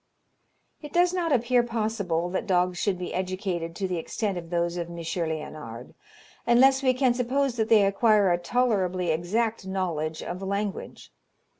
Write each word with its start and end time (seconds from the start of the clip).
It 0.81 0.93
does 0.93 1.13
not 1.13 1.31
appear 1.31 1.61
possible 1.61 2.27
that 2.31 2.47
dogs 2.47 2.79
should 2.79 2.97
be 2.97 3.13
educated 3.13 3.75
to 3.75 3.87
the 3.87 3.99
extent 3.99 4.35
of 4.35 4.49
those 4.49 4.75
of 4.75 4.87
M. 4.89 4.95
Léonard, 4.95 5.93
unless 6.47 6.81
we 6.81 6.95
can 6.95 7.13
suppose 7.13 7.55
that 7.57 7.69
they 7.69 7.85
acquire 7.85 8.31
a 8.31 8.39
tolerably 8.39 9.11
exact 9.11 9.67
knowledge 9.67 10.23
of 10.23 10.41
language. 10.41 11.11